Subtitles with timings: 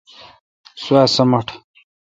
[0.83, 1.47] سوا سمٹ